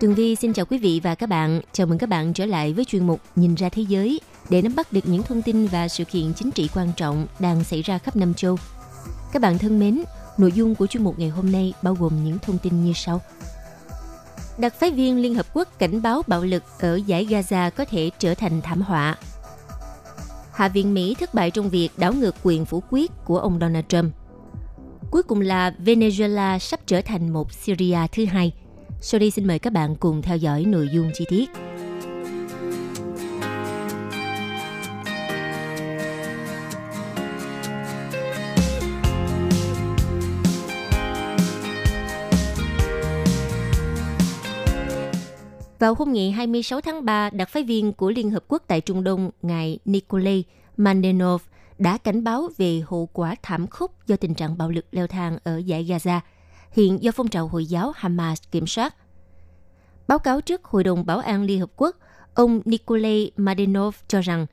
Tường 0.00 0.14
Vi 0.14 0.36
xin 0.36 0.52
chào 0.52 0.66
quý 0.66 0.78
vị 0.78 1.00
và 1.02 1.14
các 1.14 1.28
bạn. 1.28 1.60
Chào 1.72 1.86
mừng 1.86 1.98
các 1.98 2.08
bạn 2.08 2.32
trở 2.32 2.46
lại 2.46 2.72
với 2.72 2.84
chuyên 2.84 3.06
mục 3.06 3.20
Nhìn 3.36 3.54
ra 3.54 3.68
thế 3.68 3.82
giới 3.82 4.20
để 4.50 4.62
nắm 4.62 4.74
bắt 4.76 4.92
được 4.92 5.00
những 5.04 5.22
thông 5.22 5.42
tin 5.42 5.66
và 5.66 5.88
sự 5.88 6.04
kiện 6.04 6.34
chính 6.34 6.50
trị 6.50 6.68
quan 6.74 6.92
trọng 6.96 7.26
đang 7.38 7.64
xảy 7.64 7.82
ra 7.82 7.98
khắp 7.98 8.16
năm 8.16 8.34
châu. 8.34 8.56
Các 9.32 9.42
bạn 9.42 9.58
thân 9.58 9.78
mến, 9.78 10.02
nội 10.38 10.52
dung 10.52 10.74
của 10.74 10.86
chuyên 10.86 11.04
mục 11.04 11.18
ngày 11.18 11.28
hôm 11.28 11.52
nay 11.52 11.72
bao 11.82 11.94
gồm 11.94 12.24
những 12.24 12.38
thông 12.38 12.58
tin 12.58 12.84
như 12.84 12.92
sau. 12.92 13.20
Đặc 14.58 14.74
phái 14.74 14.90
viên 14.90 15.22
Liên 15.22 15.34
Hợp 15.34 15.46
Quốc 15.54 15.78
cảnh 15.78 16.02
báo 16.02 16.22
bạo 16.26 16.42
lực 16.42 16.62
ở 16.78 16.96
giải 17.06 17.26
Gaza 17.26 17.70
có 17.70 17.84
thể 17.84 18.10
trở 18.18 18.34
thành 18.34 18.60
thảm 18.62 18.80
họa. 18.80 19.16
Hạ 20.52 20.68
viện 20.68 20.94
Mỹ 20.94 21.14
thất 21.20 21.34
bại 21.34 21.50
trong 21.50 21.68
việc 21.68 21.88
đảo 21.96 22.12
ngược 22.12 22.34
quyền 22.42 22.64
phủ 22.64 22.82
quyết 22.90 23.10
của 23.24 23.38
ông 23.38 23.58
Donald 23.60 23.84
Trump. 23.88 24.14
Cuối 25.10 25.22
cùng 25.22 25.40
là 25.40 25.74
Venezuela 25.84 26.58
sắp 26.58 26.80
trở 26.86 27.00
thành 27.00 27.30
một 27.30 27.52
Syria 27.52 27.98
thứ 28.12 28.24
hai– 28.24 28.52
sau 29.00 29.18
đây 29.18 29.30
xin 29.30 29.46
mời 29.46 29.58
các 29.58 29.72
bạn 29.72 29.96
cùng 29.96 30.22
theo 30.22 30.36
dõi 30.36 30.64
nội 30.64 30.88
dung 30.92 31.10
chi 31.14 31.24
tiết. 31.28 31.50
Vào 45.78 45.94
hôm 45.94 46.12
ngày 46.12 46.30
26 46.30 46.80
tháng 46.80 47.04
3, 47.04 47.30
đặc 47.30 47.48
phái 47.48 47.62
viên 47.62 47.92
của 47.92 48.10
Liên 48.10 48.30
Hợp 48.30 48.44
Quốc 48.48 48.62
tại 48.66 48.80
Trung 48.80 49.04
Đông, 49.04 49.30
ngài 49.42 49.78
Nikolai 49.84 50.44
Mandenov 50.76 51.42
đã 51.78 51.98
cảnh 51.98 52.24
báo 52.24 52.48
về 52.56 52.82
hậu 52.86 53.08
quả 53.12 53.34
thảm 53.42 53.66
khốc 53.66 54.06
do 54.06 54.16
tình 54.16 54.34
trạng 54.34 54.58
bạo 54.58 54.70
lực 54.70 54.84
leo 54.90 55.06
thang 55.06 55.38
ở 55.44 55.58
giải 55.58 55.84
Gaza– 55.84 56.20
hiện 56.70 57.02
do 57.02 57.12
phong 57.12 57.28
trào 57.28 57.48
Hồi 57.48 57.66
giáo 57.66 57.92
Hamas 57.96 58.42
kiểm 58.50 58.66
soát. 58.66 58.94
Báo 60.08 60.18
cáo 60.18 60.40
trước 60.40 60.64
Hội 60.64 60.84
đồng 60.84 61.06
Bảo 61.06 61.18
an 61.18 61.42
Liên 61.42 61.60
Hợp 61.60 61.70
Quốc, 61.76 61.96
ông 62.34 62.60
Nikolai 62.64 63.30
Madenov 63.36 63.96
cho 64.08 64.20
rằng 64.20 64.46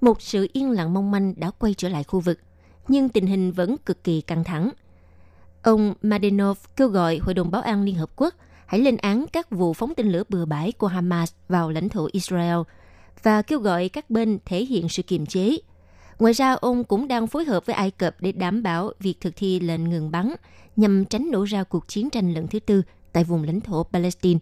một 0.00 0.22
sự 0.22 0.48
yên 0.52 0.70
lặng 0.70 0.94
mong 0.94 1.10
manh 1.10 1.34
đã 1.36 1.50
quay 1.50 1.74
trở 1.74 1.88
lại 1.88 2.04
khu 2.04 2.20
vực, 2.20 2.38
nhưng 2.88 3.08
tình 3.08 3.26
hình 3.26 3.52
vẫn 3.52 3.76
cực 3.86 4.04
kỳ 4.04 4.20
căng 4.20 4.44
thẳng. 4.44 4.70
Ông 5.62 5.94
Madenov 6.02 6.58
kêu 6.76 6.88
gọi 6.88 7.18
Hội 7.22 7.34
đồng 7.34 7.50
Bảo 7.50 7.62
an 7.62 7.82
Liên 7.82 7.94
Hợp 7.94 8.10
Quốc 8.16 8.34
hãy 8.66 8.80
lên 8.80 8.96
án 8.96 9.24
các 9.32 9.50
vụ 9.50 9.72
phóng 9.72 9.94
tên 9.96 10.12
lửa 10.12 10.22
bừa 10.28 10.44
bãi 10.44 10.72
của 10.72 10.86
Hamas 10.86 11.32
vào 11.48 11.70
lãnh 11.70 11.88
thổ 11.88 12.08
Israel 12.12 12.58
và 13.22 13.42
kêu 13.42 13.58
gọi 13.58 13.88
các 13.88 14.10
bên 14.10 14.38
thể 14.44 14.64
hiện 14.64 14.88
sự 14.88 15.02
kiềm 15.02 15.26
chế. 15.26 15.56
Ngoài 16.18 16.32
ra, 16.32 16.52
ông 16.52 16.84
cũng 16.84 17.08
đang 17.08 17.26
phối 17.26 17.44
hợp 17.44 17.66
với 17.66 17.74
Ai 17.74 17.90
Cập 17.90 18.16
để 18.20 18.32
đảm 18.32 18.62
bảo 18.62 18.92
việc 19.00 19.20
thực 19.20 19.36
thi 19.36 19.60
lệnh 19.60 19.90
ngừng 19.90 20.10
bắn 20.10 20.34
nhằm 20.76 21.04
tránh 21.04 21.30
nổ 21.30 21.44
ra 21.44 21.64
cuộc 21.64 21.88
chiến 21.88 22.10
tranh 22.10 22.34
lần 22.34 22.46
thứ 22.46 22.60
tư 22.60 22.82
tại 23.12 23.24
vùng 23.24 23.42
lãnh 23.42 23.60
thổ 23.60 23.82
Palestine. 23.82 24.40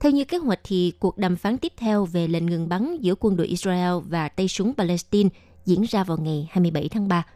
Theo 0.00 0.12
như 0.12 0.24
kế 0.24 0.36
hoạch 0.36 0.60
thì 0.64 0.92
cuộc 0.98 1.18
đàm 1.18 1.36
phán 1.36 1.58
tiếp 1.58 1.72
theo 1.76 2.04
về 2.04 2.28
lệnh 2.28 2.46
ngừng 2.46 2.68
bắn 2.68 2.96
giữa 3.00 3.14
quân 3.20 3.36
đội 3.36 3.46
Israel 3.46 3.92
và 4.08 4.28
tay 4.28 4.48
súng 4.48 4.74
Palestine 4.74 5.30
diễn 5.66 5.82
ra 5.82 6.04
vào 6.04 6.18
ngày 6.18 6.48
27 6.50 6.88
tháng 6.88 7.08
3. 7.08 7.26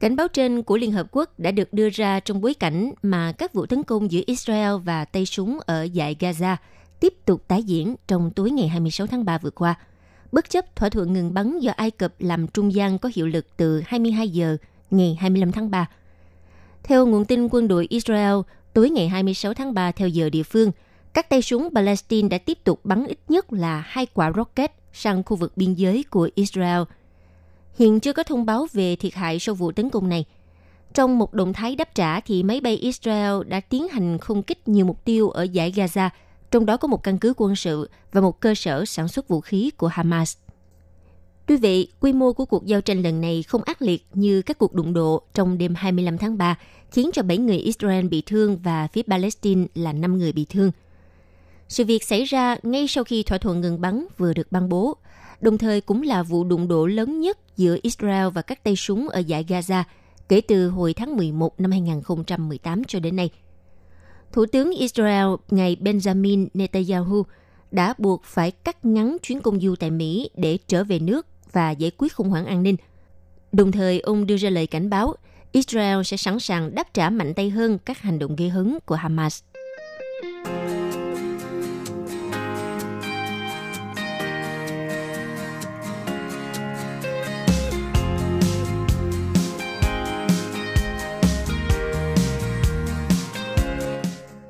Cảnh 0.00 0.16
báo 0.16 0.28
trên 0.28 0.62
của 0.62 0.76
Liên 0.76 0.92
Hợp 0.92 1.06
Quốc 1.10 1.38
đã 1.38 1.50
được 1.50 1.72
đưa 1.72 1.88
ra 1.90 2.20
trong 2.20 2.40
bối 2.40 2.54
cảnh 2.54 2.92
mà 3.02 3.32
các 3.32 3.54
vụ 3.54 3.66
tấn 3.66 3.82
công 3.82 4.10
giữa 4.10 4.20
Israel 4.26 4.72
và 4.84 5.04
tay 5.04 5.26
súng 5.26 5.58
ở 5.66 5.88
dải 5.94 6.16
Gaza 6.20 6.56
tiếp 7.00 7.14
tục 7.24 7.44
tái 7.48 7.62
diễn 7.62 7.94
trong 8.06 8.30
tối 8.30 8.50
ngày 8.50 8.68
26 8.68 9.06
tháng 9.06 9.24
3 9.24 9.38
vừa 9.38 9.50
qua. 9.50 9.74
Bất 10.32 10.50
chấp 10.50 10.76
thỏa 10.76 10.88
thuận 10.88 11.12
ngừng 11.12 11.34
bắn 11.34 11.58
do 11.58 11.72
Ai 11.76 11.90
Cập 11.90 12.14
làm 12.18 12.46
trung 12.46 12.74
gian 12.74 12.98
có 12.98 13.10
hiệu 13.14 13.26
lực 13.26 13.46
từ 13.56 13.82
22 13.86 14.28
giờ 14.28 14.56
ngày 14.90 15.16
25 15.20 15.52
tháng 15.52 15.70
3 15.70 15.88
theo 16.82 17.06
nguồn 17.06 17.24
tin 17.24 17.48
quân 17.48 17.68
đội 17.68 17.86
Israel, 17.90 18.34
tối 18.72 18.90
ngày 18.90 19.08
26 19.08 19.54
tháng 19.54 19.74
3 19.74 19.92
theo 19.92 20.08
giờ 20.08 20.30
địa 20.30 20.42
phương, 20.42 20.72
các 21.14 21.28
tay 21.28 21.42
súng 21.42 21.68
Palestine 21.74 22.28
đã 22.28 22.38
tiếp 22.38 22.58
tục 22.64 22.80
bắn 22.84 23.06
ít 23.06 23.18
nhất 23.28 23.52
là 23.52 23.84
hai 23.86 24.06
quả 24.06 24.32
rocket 24.36 24.72
sang 24.92 25.22
khu 25.22 25.36
vực 25.36 25.56
biên 25.56 25.74
giới 25.74 26.04
của 26.10 26.30
Israel. 26.34 26.82
Hiện 27.78 28.00
chưa 28.00 28.12
có 28.12 28.22
thông 28.22 28.46
báo 28.46 28.66
về 28.72 28.96
thiệt 28.96 29.14
hại 29.14 29.38
sau 29.38 29.54
vụ 29.54 29.72
tấn 29.72 29.90
công 29.90 30.08
này. 30.08 30.24
Trong 30.94 31.18
một 31.18 31.34
động 31.34 31.52
thái 31.52 31.76
đáp 31.76 31.94
trả 31.94 32.20
thì 32.20 32.42
máy 32.42 32.60
bay 32.60 32.76
Israel 32.76 33.32
đã 33.48 33.60
tiến 33.60 33.88
hành 33.88 34.18
không 34.18 34.42
kích 34.42 34.68
nhiều 34.68 34.86
mục 34.86 35.04
tiêu 35.04 35.30
ở 35.30 35.42
giải 35.42 35.72
Gaza, 35.72 36.08
trong 36.50 36.66
đó 36.66 36.76
có 36.76 36.88
một 36.88 37.02
căn 37.02 37.18
cứ 37.18 37.34
quân 37.36 37.56
sự 37.56 37.90
và 38.12 38.20
một 38.20 38.40
cơ 38.40 38.54
sở 38.54 38.84
sản 38.84 39.08
xuất 39.08 39.28
vũ 39.28 39.40
khí 39.40 39.70
của 39.76 39.86
Hamas. 39.86 40.36
Tuy 41.50 41.56
vậy, 41.56 41.88
quy 42.00 42.12
mô 42.12 42.32
của 42.32 42.44
cuộc 42.44 42.66
giao 42.66 42.80
tranh 42.80 43.02
lần 43.02 43.20
này 43.20 43.42
không 43.42 43.62
ác 43.62 43.82
liệt 43.82 44.06
như 44.14 44.42
các 44.42 44.58
cuộc 44.58 44.74
đụng 44.74 44.92
độ 44.92 45.22
trong 45.34 45.58
đêm 45.58 45.74
25 45.74 46.18
tháng 46.18 46.38
3, 46.38 46.58
khiến 46.90 47.10
cho 47.12 47.22
7 47.22 47.38
người 47.38 47.56
Israel 47.56 48.06
bị 48.06 48.22
thương 48.26 48.58
và 48.58 48.86
phía 48.86 49.02
Palestine 49.02 49.66
là 49.74 49.92
5 49.92 50.18
người 50.18 50.32
bị 50.32 50.46
thương. 50.48 50.70
Sự 51.68 51.84
việc 51.84 52.04
xảy 52.04 52.24
ra 52.24 52.56
ngay 52.62 52.88
sau 52.88 53.04
khi 53.04 53.22
thỏa 53.22 53.38
thuận 53.38 53.60
ngừng 53.60 53.80
bắn 53.80 54.06
vừa 54.18 54.34
được 54.34 54.52
ban 54.52 54.68
bố, 54.68 54.96
đồng 55.40 55.58
thời 55.58 55.80
cũng 55.80 56.02
là 56.02 56.22
vụ 56.22 56.44
đụng 56.44 56.68
độ 56.68 56.86
lớn 56.86 57.20
nhất 57.20 57.38
giữa 57.56 57.76
Israel 57.82 58.28
và 58.28 58.42
các 58.42 58.64
tay 58.64 58.76
súng 58.76 59.08
ở 59.08 59.18
giải 59.20 59.44
Gaza 59.48 59.82
kể 60.28 60.40
từ 60.40 60.68
hồi 60.68 60.94
tháng 60.94 61.16
11 61.16 61.60
năm 61.60 61.70
2018 61.70 62.84
cho 62.84 63.00
đến 63.00 63.16
nay. 63.16 63.30
Thủ 64.32 64.46
tướng 64.46 64.70
Israel, 64.70 65.26
ngài 65.50 65.76
Benjamin 65.80 66.48
Netanyahu, 66.54 67.22
đã 67.70 67.94
buộc 67.98 68.24
phải 68.24 68.50
cắt 68.50 68.84
ngắn 68.84 69.16
chuyến 69.22 69.40
công 69.40 69.60
du 69.60 69.74
tại 69.76 69.90
Mỹ 69.90 70.30
để 70.34 70.58
trở 70.66 70.84
về 70.84 70.98
nước 70.98 71.26
và 71.52 71.70
giải 71.70 71.90
quyết 71.98 72.14
khủng 72.14 72.28
hoảng 72.30 72.46
an 72.46 72.62
ninh. 72.62 72.76
Đồng 73.52 73.72
thời, 73.72 74.00
ông 74.00 74.26
đưa 74.26 74.36
ra 74.36 74.50
lời 74.50 74.66
cảnh 74.66 74.90
báo 74.90 75.14
Israel 75.52 76.02
sẽ 76.04 76.16
sẵn 76.16 76.40
sàng 76.40 76.74
đáp 76.74 76.94
trả 76.94 77.10
mạnh 77.10 77.34
tay 77.34 77.50
hơn 77.50 77.78
các 77.84 77.98
hành 77.98 78.18
động 78.18 78.36
gây 78.36 78.48
hấn 78.48 78.78
của 78.86 78.94
Hamas. 78.94 79.42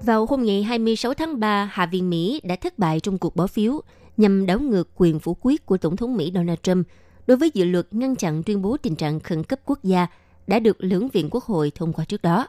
Vào 0.03 0.27
hôm 0.27 0.45
ngày 0.45 0.63
26 0.63 1.15
tháng 1.15 1.41
3, 1.41 1.71
Hạ 1.73 1.87
viện 1.87 2.11
Mỹ 2.11 2.41
đã 2.45 2.57
thất 2.57 2.79
bại 2.79 3.01
trong 3.01 3.19
cuộc 3.19 3.37
bỏ 3.37 3.47
phiếu 3.47 3.81
nhằm 4.21 4.47
đảo 4.47 4.59
ngược 4.61 4.89
quyền 4.97 5.19
phủ 5.19 5.37
quyết 5.41 5.67
của 5.67 5.77
Tổng 5.77 5.97
thống 5.97 6.17
Mỹ 6.17 6.33
Donald 6.35 6.59
Trump 6.63 6.87
đối 7.27 7.37
với 7.37 7.51
dự 7.55 7.65
luật 7.65 7.87
ngăn 7.91 8.17
chặn 8.17 8.43
tuyên 8.43 8.63
bố 8.63 8.77
tình 8.77 8.97
trạng 8.97 9.21
khẩn 9.21 9.45
cấp 9.45 9.61
quốc 9.65 9.85
gia 9.85 10.07
đã 10.47 10.59
được 10.59 10.77
lưỡng 10.81 11.09
viện 11.09 11.29
quốc 11.31 11.45
hội 11.45 11.73
thông 11.75 11.93
qua 11.93 12.05
trước 12.05 12.23
đó. 12.23 12.49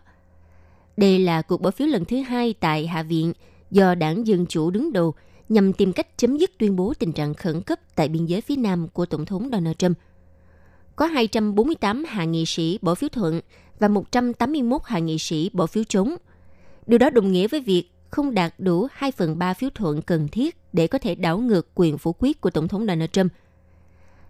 Đây 0.98 1.20
là 1.20 1.42
cuộc 1.42 1.62
bỏ 1.62 1.72
phiếu 1.72 1.88
lần 1.88 2.06
thứ 2.06 2.22
hai 2.22 2.54
tại 2.60 2.88
Hạ 2.88 3.04
viện 3.04 3.34
do 3.72 3.96
đảng 3.96 4.28
Dân 4.28 4.46
Chủ 4.46 4.72
đứng 4.72 4.94
đầu 4.94 5.14
nhằm 5.50 5.74
tìm 5.74 5.94
cách 5.94 6.18
chấm 6.18 6.38
dứt 6.38 6.52
tuyên 6.58 6.76
bố 6.76 6.94
tình 7.00 7.12
trạng 7.12 7.34
khẩn 7.34 7.62
cấp 7.62 7.80
tại 7.96 8.08
biên 8.08 8.26
giới 8.26 8.42
phía 8.42 8.56
nam 8.56 8.88
của 8.88 9.06
Tổng 9.06 9.26
thống 9.26 9.50
Donald 9.52 9.76
Trump. 9.78 9.98
Có 10.96 11.06
248 11.06 12.04
hạ 12.08 12.24
nghị 12.24 12.46
sĩ 12.46 12.80
bỏ 12.82 12.96
phiếu 12.96 13.10
thuận 13.10 13.42
và 13.80 13.88
181 13.88 14.82
hạ 14.86 15.00
nghị 15.00 15.18
sĩ 15.18 15.50
bỏ 15.54 15.66
phiếu 15.66 15.84
chống. 15.84 16.16
Điều 16.88 17.00
đó 17.00 17.10
đồng 17.10 17.32
nghĩa 17.32 17.48
với 17.48 17.62
việc 17.62 17.92
không 18.10 18.34
đạt 18.34 18.54
đủ 18.58 18.88
2 18.92 19.12
phần 19.12 19.40
3 19.40 19.54
phiếu 19.54 19.70
thuận 19.76 20.02
cần 20.02 20.28
thiết 20.28 20.61
để 20.74 20.88
có 20.88 20.98
thể 20.98 21.16
đảo 21.16 21.38
ngược 21.38 21.68
quyền 21.76 21.98
phủ 21.98 22.16
quyết 22.20 22.42
của 22.42 22.50
Tổng 22.50 22.68
thống 22.68 22.86
Donald 22.86 23.10
Trump. 23.12 23.32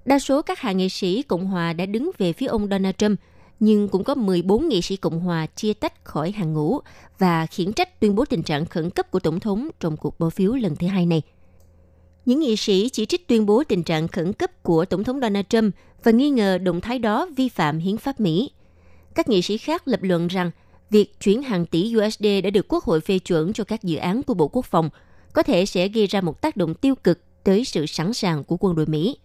Đa 0.05 0.19
số 0.19 0.41
các 0.41 0.59
hạ 0.59 0.71
nghị 0.71 0.89
sĩ 0.89 1.23
Cộng 1.23 1.45
hòa 1.45 1.73
đã 1.73 1.85
đứng 1.85 2.11
về 2.17 2.33
phía 2.33 2.45
ông 2.45 2.67
Donald 2.67 2.95
Trump, 2.97 3.19
nhưng 3.59 3.87
cũng 3.87 4.03
có 4.03 4.15
14 4.15 4.67
nghị 4.67 4.81
sĩ 4.81 4.95
Cộng 4.95 5.19
hòa 5.19 5.45
chia 5.45 5.73
tách 5.73 6.05
khỏi 6.05 6.31
hàng 6.31 6.53
ngũ 6.53 6.79
và 7.19 7.45
khiển 7.45 7.73
trách 7.73 7.99
tuyên 7.99 8.15
bố 8.15 8.25
tình 8.25 8.43
trạng 8.43 8.65
khẩn 8.65 8.89
cấp 8.89 9.11
của 9.11 9.19
Tổng 9.19 9.39
thống 9.39 9.69
trong 9.79 9.97
cuộc 9.97 10.19
bỏ 10.19 10.29
phiếu 10.29 10.53
lần 10.53 10.75
thứ 10.75 10.87
hai 10.87 11.05
này. 11.05 11.21
Những 12.25 12.39
nghị 12.39 12.55
sĩ 12.55 12.89
chỉ 12.89 13.05
trích 13.05 13.27
tuyên 13.27 13.45
bố 13.45 13.63
tình 13.63 13.83
trạng 13.83 14.07
khẩn 14.07 14.33
cấp 14.33 14.63
của 14.63 14.85
Tổng 14.85 15.03
thống 15.03 15.19
Donald 15.21 15.45
Trump 15.49 15.75
và 16.03 16.11
nghi 16.11 16.29
ngờ 16.29 16.57
động 16.57 16.81
thái 16.81 16.99
đó 16.99 17.27
vi 17.37 17.49
phạm 17.49 17.79
hiến 17.79 17.97
pháp 17.97 18.19
Mỹ. 18.19 18.51
Các 19.15 19.29
nghị 19.29 19.41
sĩ 19.41 19.57
khác 19.57 19.87
lập 19.87 19.99
luận 20.03 20.27
rằng 20.27 20.51
việc 20.89 21.19
chuyển 21.19 21.43
hàng 21.43 21.65
tỷ 21.65 21.93
USD 21.97 22.25
đã 22.43 22.49
được 22.49 22.65
Quốc 22.67 22.83
hội 22.83 23.01
phê 23.01 23.19
chuẩn 23.19 23.53
cho 23.53 23.63
các 23.63 23.83
dự 23.83 23.97
án 23.97 24.23
của 24.23 24.33
Bộ 24.33 24.47
Quốc 24.47 24.65
phòng 24.65 24.89
có 25.33 25.43
thể 25.43 25.65
sẽ 25.65 25.87
gây 25.87 26.07
ra 26.07 26.21
một 26.21 26.41
tác 26.41 26.57
động 26.57 26.73
tiêu 26.73 26.95
cực 26.95 27.19
tới 27.43 27.65
sự 27.65 27.85
sẵn 27.85 28.13
sàng 28.13 28.43
của 28.43 28.57
quân 28.59 28.75
đội 28.75 28.85
Mỹ. 28.85 29.17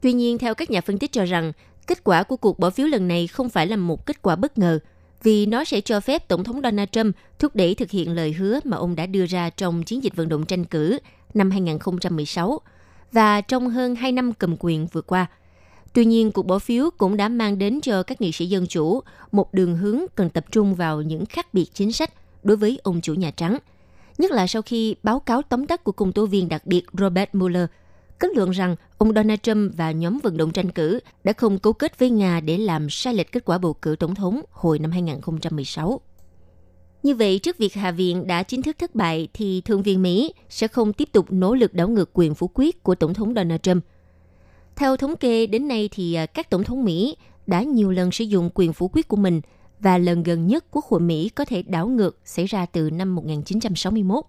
Tuy 0.00 0.12
nhiên, 0.12 0.38
theo 0.38 0.54
các 0.54 0.70
nhà 0.70 0.80
phân 0.80 0.98
tích 0.98 1.12
cho 1.12 1.24
rằng, 1.24 1.52
kết 1.86 2.04
quả 2.04 2.22
của 2.22 2.36
cuộc 2.36 2.58
bỏ 2.58 2.70
phiếu 2.70 2.86
lần 2.86 3.08
này 3.08 3.26
không 3.26 3.48
phải 3.48 3.66
là 3.66 3.76
một 3.76 4.06
kết 4.06 4.22
quả 4.22 4.36
bất 4.36 4.58
ngờ, 4.58 4.78
vì 5.22 5.46
nó 5.46 5.64
sẽ 5.64 5.80
cho 5.80 6.00
phép 6.00 6.28
Tổng 6.28 6.44
thống 6.44 6.60
Donald 6.62 6.88
Trump 6.92 7.16
thúc 7.38 7.56
đẩy 7.56 7.74
thực 7.74 7.90
hiện 7.90 8.14
lời 8.14 8.32
hứa 8.32 8.60
mà 8.64 8.76
ông 8.76 8.96
đã 8.96 9.06
đưa 9.06 9.26
ra 9.26 9.50
trong 9.50 9.82
chiến 9.82 10.04
dịch 10.04 10.16
vận 10.16 10.28
động 10.28 10.46
tranh 10.46 10.64
cử 10.64 10.98
năm 11.34 11.50
2016 11.50 12.60
và 13.12 13.40
trong 13.40 13.68
hơn 13.68 13.94
2 13.94 14.12
năm 14.12 14.32
cầm 14.32 14.56
quyền 14.60 14.86
vừa 14.86 15.02
qua. 15.02 15.26
Tuy 15.92 16.04
nhiên, 16.04 16.32
cuộc 16.32 16.46
bỏ 16.46 16.58
phiếu 16.58 16.90
cũng 16.98 17.16
đã 17.16 17.28
mang 17.28 17.58
đến 17.58 17.80
cho 17.80 18.02
các 18.02 18.20
nghị 18.20 18.32
sĩ 18.32 18.46
dân 18.46 18.66
chủ 18.66 19.00
một 19.32 19.54
đường 19.54 19.76
hướng 19.76 20.00
cần 20.14 20.30
tập 20.30 20.44
trung 20.50 20.74
vào 20.74 21.02
những 21.02 21.26
khác 21.26 21.54
biệt 21.54 21.66
chính 21.74 21.92
sách 21.92 22.10
đối 22.42 22.56
với 22.56 22.78
ông 22.82 23.00
chủ 23.00 23.14
Nhà 23.14 23.30
Trắng, 23.30 23.58
nhất 24.18 24.30
là 24.30 24.46
sau 24.46 24.62
khi 24.62 24.96
báo 25.02 25.20
cáo 25.20 25.42
tóm 25.42 25.66
tắt 25.66 25.84
của 25.84 25.92
công 25.92 26.12
tố 26.12 26.26
viên 26.26 26.48
đặc 26.48 26.66
biệt 26.66 26.84
Robert 26.92 27.28
Mueller 27.32 27.66
kết 28.18 28.28
luận 28.36 28.50
rằng 28.50 28.76
ông 28.98 29.14
Donald 29.14 29.40
Trump 29.42 29.72
và 29.76 29.90
nhóm 29.90 30.18
vận 30.22 30.36
động 30.36 30.52
tranh 30.52 30.70
cử 30.70 31.00
đã 31.24 31.32
không 31.32 31.58
cấu 31.58 31.72
kết 31.72 31.98
với 31.98 32.10
Nga 32.10 32.40
để 32.40 32.58
làm 32.58 32.90
sai 32.90 33.14
lệch 33.14 33.32
kết 33.32 33.44
quả 33.44 33.58
bầu 33.58 33.74
cử 33.74 33.96
tổng 33.96 34.14
thống 34.14 34.40
hồi 34.50 34.78
năm 34.78 34.90
2016. 34.90 36.00
Như 37.02 37.14
vậy, 37.14 37.38
trước 37.38 37.58
việc 37.58 37.74
Hạ 37.74 37.90
viện 37.90 38.26
đã 38.26 38.42
chính 38.42 38.62
thức 38.62 38.76
thất 38.78 38.94
bại, 38.94 39.28
thì 39.34 39.60
Thượng 39.60 39.82
viện 39.82 40.02
Mỹ 40.02 40.34
sẽ 40.48 40.68
không 40.68 40.92
tiếp 40.92 41.08
tục 41.12 41.26
nỗ 41.30 41.54
lực 41.54 41.74
đảo 41.74 41.88
ngược 41.88 42.10
quyền 42.12 42.34
phủ 42.34 42.50
quyết 42.54 42.82
của 42.82 42.94
Tổng 42.94 43.14
thống 43.14 43.34
Donald 43.34 43.60
Trump. 43.62 43.84
Theo 44.76 44.96
thống 44.96 45.16
kê, 45.16 45.46
đến 45.46 45.68
nay 45.68 45.88
thì 45.92 46.14
à, 46.14 46.26
các 46.26 46.50
Tổng 46.50 46.64
thống 46.64 46.84
Mỹ 46.84 47.16
đã 47.46 47.62
nhiều 47.62 47.90
lần 47.90 48.10
sử 48.10 48.24
dụng 48.24 48.50
quyền 48.54 48.72
phủ 48.72 48.90
quyết 48.92 49.08
của 49.08 49.16
mình 49.16 49.40
và 49.80 49.98
lần 49.98 50.22
gần 50.22 50.46
nhất 50.46 50.64
Quốc 50.70 50.84
hội 50.84 51.00
Mỹ 51.00 51.28
có 51.28 51.44
thể 51.44 51.62
đảo 51.62 51.88
ngược 51.88 52.18
xảy 52.24 52.46
ra 52.46 52.66
từ 52.66 52.90
năm 52.90 53.14
1961. 53.14 54.24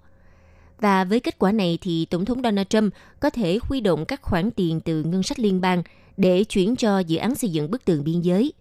Và 0.80 1.04
với 1.04 1.20
kết 1.20 1.40
quả 1.40 1.52
này 1.52 1.78
thì 1.82 2.06
Tổng 2.06 2.26
thống 2.26 2.42
Donald 2.44 2.68
Trump 2.70 2.94
có 3.20 3.30
thể 3.30 3.60
huy 3.62 3.82
động 3.82 4.06
các 4.06 4.22
khoản 4.22 4.52
tiền 4.52 4.80
từ 4.80 5.04
ngân 5.04 5.24
sách 5.24 5.40
liên 5.40 5.62
bang 5.62 5.84
để 6.18 6.44
chuyển 6.44 6.76
cho 6.76 7.00
dự 7.00 7.18
án 7.18 7.36
xây 7.36 7.50
dựng 7.50 7.72
bức 7.72 7.86
tường 7.86 8.04
biên 8.04 8.22
giới. 8.22 8.54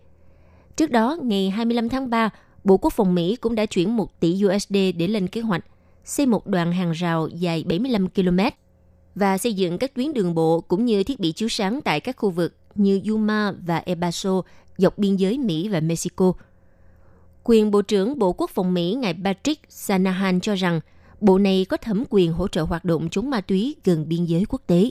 Trước 0.76 0.90
đó, 0.90 1.18
ngày 1.22 1.50
25 1.50 1.88
tháng 1.88 2.10
3, 2.10 2.30
Bộ 2.64 2.76
Quốc 2.76 2.92
phòng 2.92 3.14
Mỹ 3.14 3.36
cũng 3.36 3.54
đã 3.54 3.66
chuyển 3.66 3.96
1 3.96 4.20
tỷ 4.20 4.40
USD 4.46 4.76
để 4.96 5.08
lên 5.08 5.28
kế 5.28 5.40
hoạch 5.40 5.64
xây 6.04 6.26
một 6.26 6.46
đoạn 6.46 6.72
hàng 6.72 6.92
rào 6.92 7.28
dài 7.28 7.64
75 7.68 8.08
km 8.08 8.38
và 9.14 9.38
xây 9.38 9.54
dựng 9.54 9.78
các 9.78 9.94
tuyến 9.94 10.12
đường 10.12 10.34
bộ 10.34 10.60
cũng 10.60 10.84
như 10.84 11.04
thiết 11.04 11.20
bị 11.20 11.32
chiếu 11.32 11.48
sáng 11.48 11.80
tại 11.84 12.00
các 12.00 12.16
khu 12.16 12.30
vực 12.30 12.54
như 12.74 13.00
Yuma 13.08 13.52
và 13.66 13.78
El 13.78 13.98
dọc 14.76 14.98
biên 14.98 15.16
giới 15.16 15.38
Mỹ 15.38 15.68
và 15.68 15.80
Mexico. 15.80 16.32
Quyền 17.46 17.70
Bộ 17.70 17.82
trưởng 17.82 18.18
Bộ 18.18 18.32
Quốc 18.32 18.50
phòng 18.50 18.74
Mỹ 18.74 18.94
ngài 19.00 19.14
Patrick 19.24 19.62
Sanahan 19.68 20.40
cho 20.40 20.54
rằng 20.54 20.80
bộ 21.20 21.38
này 21.38 21.66
có 21.68 21.76
thẩm 21.76 22.04
quyền 22.10 22.32
hỗ 22.32 22.48
trợ 22.48 22.62
hoạt 22.62 22.84
động 22.84 23.08
chống 23.10 23.30
ma 23.30 23.40
túy 23.40 23.76
gần 23.84 24.08
biên 24.08 24.24
giới 24.24 24.44
quốc 24.48 24.62
tế. 24.66 24.90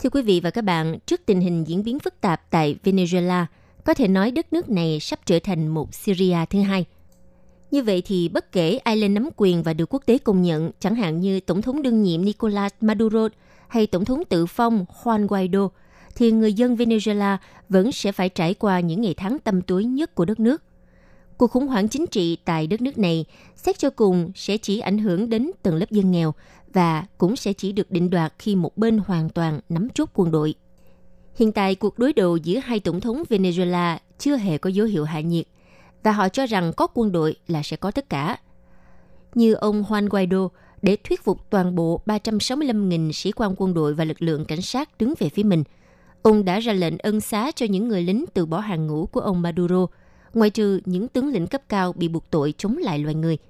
Thưa 0.00 0.10
quý 0.12 0.22
vị 0.22 0.40
và 0.40 0.50
các 0.50 0.64
bạn, 0.64 0.98
trước 1.06 1.20
tình 1.26 1.40
hình 1.40 1.64
diễn 1.64 1.84
biến 1.84 1.98
phức 1.98 2.20
tạp 2.20 2.50
tại 2.50 2.76
Venezuela, 2.84 3.44
có 3.84 3.94
thể 3.94 4.08
nói 4.08 4.30
đất 4.30 4.52
nước 4.52 4.68
này 4.68 5.00
sắp 5.00 5.18
trở 5.26 5.38
thành 5.38 5.68
một 5.68 5.94
Syria 5.94 6.36
thứ 6.50 6.60
hai. 6.60 6.84
Như 7.70 7.82
vậy 7.82 8.02
thì 8.06 8.28
bất 8.28 8.52
kể 8.52 8.76
ai 8.76 8.96
lên 8.96 9.14
nắm 9.14 9.28
quyền 9.36 9.62
và 9.62 9.74
được 9.74 9.94
quốc 9.94 10.02
tế 10.06 10.18
công 10.18 10.42
nhận, 10.42 10.70
chẳng 10.80 10.94
hạn 10.94 11.20
như 11.20 11.40
Tổng 11.40 11.62
thống 11.62 11.82
đương 11.82 12.02
nhiệm 12.02 12.24
Nicolas 12.24 12.72
Maduro 12.80 13.28
hay 13.68 13.86
Tổng 13.86 14.04
thống 14.04 14.22
tự 14.28 14.46
phong 14.46 14.84
Juan 15.02 15.26
Guaido, 15.26 15.68
thì 16.14 16.32
người 16.32 16.52
dân 16.52 16.76
Venezuela 16.76 17.36
vẫn 17.68 17.92
sẽ 17.92 18.12
phải 18.12 18.28
trải 18.28 18.54
qua 18.54 18.80
những 18.80 19.00
ngày 19.00 19.14
tháng 19.14 19.38
tâm 19.38 19.62
tối 19.62 19.84
nhất 19.84 20.14
của 20.14 20.24
đất 20.24 20.40
nước. 20.40 20.62
Cuộc 21.36 21.50
khủng 21.50 21.66
hoảng 21.66 21.88
chính 21.88 22.06
trị 22.06 22.36
tại 22.44 22.66
đất 22.66 22.80
nước 22.80 22.98
này 22.98 23.24
xét 23.56 23.78
cho 23.78 23.90
cùng 23.90 24.32
sẽ 24.34 24.56
chỉ 24.56 24.78
ảnh 24.78 24.98
hưởng 24.98 25.30
đến 25.30 25.50
tầng 25.62 25.76
lớp 25.76 25.90
dân 25.90 26.10
nghèo 26.10 26.34
và 26.72 27.06
cũng 27.18 27.36
sẽ 27.36 27.52
chỉ 27.52 27.72
được 27.72 27.90
định 27.90 28.10
đoạt 28.10 28.32
khi 28.38 28.54
một 28.56 28.76
bên 28.76 28.98
hoàn 28.98 29.28
toàn 29.28 29.60
nắm 29.68 29.88
chốt 29.94 30.10
quân 30.14 30.30
đội. 30.30 30.54
Hiện 31.36 31.52
tại, 31.52 31.74
cuộc 31.74 31.98
đối 31.98 32.12
đầu 32.12 32.36
giữa 32.36 32.58
hai 32.58 32.80
tổng 32.80 33.00
thống 33.00 33.22
Venezuela 33.28 33.96
chưa 34.18 34.36
hề 34.36 34.58
có 34.58 34.70
dấu 34.70 34.86
hiệu 34.86 35.04
hạ 35.04 35.20
nhiệt 35.20 35.46
và 36.02 36.12
họ 36.12 36.28
cho 36.28 36.46
rằng 36.46 36.72
có 36.76 36.86
quân 36.94 37.12
đội 37.12 37.36
là 37.48 37.62
sẽ 37.62 37.76
có 37.76 37.90
tất 37.90 38.08
cả. 38.08 38.38
Như 39.34 39.52
ông 39.52 39.82
Juan 39.82 40.08
Guaido, 40.08 40.48
để 40.82 40.96
thuyết 40.96 41.24
phục 41.24 41.50
toàn 41.50 41.74
bộ 41.74 42.00
365.000 42.06 43.12
sĩ 43.12 43.32
quan 43.32 43.54
quân 43.56 43.74
đội 43.74 43.94
và 43.94 44.04
lực 44.04 44.22
lượng 44.22 44.44
cảnh 44.44 44.62
sát 44.62 44.98
đứng 44.98 45.14
về 45.18 45.28
phía 45.28 45.42
mình, 45.42 45.64
ông 46.22 46.44
đã 46.44 46.60
ra 46.60 46.72
lệnh 46.72 46.98
ân 46.98 47.20
xá 47.20 47.52
cho 47.52 47.66
những 47.66 47.88
người 47.88 48.02
lính 48.02 48.24
từ 48.34 48.46
bỏ 48.46 48.58
hàng 48.58 48.86
ngũ 48.86 49.06
của 49.06 49.20
ông 49.20 49.42
Maduro, 49.42 49.86
ngoại 50.34 50.50
trừ 50.50 50.80
những 50.84 51.08
tướng 51.08 51.28
lĩnh 51.28 51.46
cấp 51.46 51.62
cao 51.68 51.92
bị 51.92 52.08
buộc 52.08 52.30
tội 52.30 52.54
chống 52.58 52.76
lại 52.76 52.98
loài 52.98 53.14
người– 53.14 53.38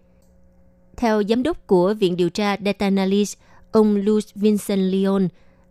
theo 1.01 1.23
giám 1.29 1.43
đốc 1.43 1.67
của 1.67 1.95
Viện 1.95 2.17
Điều 2.17 2.31
tra 2.31 2.57
Data 2.65 2.87
Analysis, 2.87 3.37
ông 3.73 3.97
Luis 3.97 4.35
Vincent 4.35 4.93
Leon, 4.93 5.23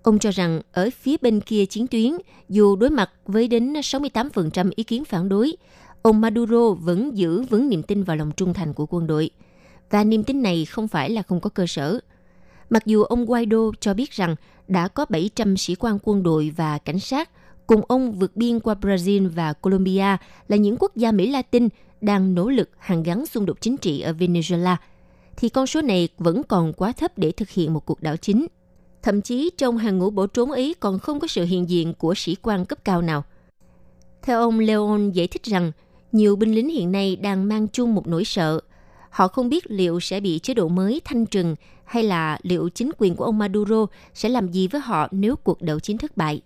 ông 0.04 0.20
cho 0.20 0.32
rằng 0.32 0.62
ở 0.72 0.90
phía 1.00 1.16
bên 1.22 1.42
kia 1.42 1.66
chiến 1.66 1.88
tuyến, 1.88 2.12
dù 2.50 2.75
đối 2.75 2.90
mặt 2.90 3.10
với 3.25 3.48
đến 3.48 3.74
68% 3.74 4.72
ý 4.75 4.84
kiến 4.84 5.06
phản 5.06 5.30
đối, 5.30 5.56
ông 6.01 6.22
Maduro 6.22 6.72
vẫn 6.72 7.18
giữ 7.18 7.42
vững 7.42 7.69
niềm 7.69 7.84
tin 7.84 8.04
vào 8.04 8.18
lòng 8.18 8.31
trung 8.31 8.54
thành 8.54 8.74
của 8.74 8.86
quân 8.90 9.07
đội. 9.07 9.30
Và 9.90 10.04
niềm 10.04 10.24
tin 10.24 10.42
này 10.42 10.66
không 10.66 10.88
phải 10.88 11.10
là 11.10 11.22
không 11.22 11.40
có 11.40 11.50
cơ 11.50 11.68
sở. 11.68 12.00
Mặc 12.69 12.86
dù 12.86 13.04
ông 13.04 13.25
Guaido 13.25 13.72
cho 13.80 13.94
biết 13.94 14.12
rằng 14.12 14.36
đã 14.68 14.88
có 14.88 15.06
700 15.10 15.57
sĩ 15.57 15.75
quan 15.75 15.98
quân 16.04 16.24
đội 16.24 16.54
và 16.56 16.78
cảnh 16.78 17.00
sát 17.00 17.30
cùng 17.68 17.81
ông 17.88 18.12
vượt 18.12 18.36
biên 18.36 18.60
qua 18.60 18.75
Brazil 18.81 19.30
và 19.30 19.54
Colombia 19.54 20.18
là 20.48 20.57
những 20.57 20.75
quốc 20.80 20.96
gia 20.96 21.12
Mỹ 21.12 21.31
Latin 21.31 21.68
đang 22.01 22.36
nỗ 22.36 22.50
lực 22.50 22.69
hàn 22.78 23.04
gắn 23.04 23.25
xung 23.25 23.46
đột 23.46 23.62
chính 23.62 23.78
trị 23.78 24.01
ở 24.01 24.13
Venezuela– 24.13 24.75
thì 25.40 25.50
con 25.50 25.68
số 25.68 25.81
này 25.81 26.10
vẫn 26.18 26.44
còn 26.44 26.74
quá 26.74 26.91
thấp 26.91 27.18
để 27.18 27.32
thực 27.32 27.50
hiện 27.50 27.74
một 27.74 27.86
cuộc 27.86 28.01
đảo 28.01 28.18
chính. 28.18 28.48
Thậm 29.01 29.22
chí 29.22 29.51
trong 29.58 29.77
hàng 29.77 29.98
ngũ 29.98 30.10
bỏ 30.10 30.27
trốn 30.27 30.51
ấy 30.51 30.75
còn 30.79 31.00
không 31.00 31.20
có 31.20 31.27
sự 31.27 31.46
hiện 31.46 31.70
diện 31.70 31.94
của 31.94 32.13
sĩ 32.15 32.36
quan 32.41 32.65
cấp 32.65 32.79
cao 32.84 33.01
nào. 33.01 33.24
Theo 34.22 34.39
ông 34.39 34.60
Leon 34.60 35.12
giải 35.12 35.27
thích 35.27 35.44
rằng, 35.44 35.72
nhiều 36.12 36.36
binh 36.36 36.56
lính 36.56 36.70
hiện 36.70 36.92
nay 36.92 37.16
đang 37.16 37.48
mang 37.48 37.68
chung 37.68 37.96
một 37.96 38.08
nỗi 38.08 38.25
sợ. 38.25 38.60
Họ 39.10 39.28
không 39.28 39.50
biết 39.50 39.72
liệu 39.72 40.00
sẽ 40.00 40.20
bị 40.20 40.39
chế 40.39 40.54
độ 40.54 40.68
mới 40.68 41.01
thanh 41.06 41.25
trừng 41.25 41.56
hay 41.86 42.04
là 42.04 42.39
liệu 42.42 42.70
chính 42.70 42.92
quyền 42.98 43.16
của 43.16 43.24
ông 43.24 43.38
Maduro 43.38 43.86
sẽ 44.13 44.30
làm 44.30 44.51
gì 44.51 44.68
với 44.68 44.82
họ 44.82 45.08
nếu 45.12 45.36
cuộc 45.36 45.62
đảo 45.62 45.80
chính 45.80 45.98
thất 45.98 46.18
bại. 46.18 46.42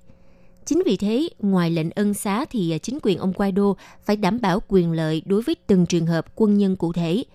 Chính 0.66 0.84
vì 0.86 0.98
thế, 0.98 1.30
ngoài 1.40 1.72
lệnh 1.72 1.92
ân 1.92 2.14
xá 2.14 2.46
thì 2.50 2.80
chính 2.82 3.00
quyền 3.02 3.18
ông 3.18 3.34
Guaido 3.36 3.74
phải 4.06 4.16
đảm 4.16 4.42
bảo 4.42 4.60
quyền 4.68 4.92
lợi 4.92 5.22
đối 5.26 5.42
với 5.42 5.56
từng 5.68 5.86
trường 5.86 6.06
hợp 6.06 6.26
quân 6.36 6.58
nhân 6.58 6.76
cụ 6.76 6.94
thể– 6.94 7.24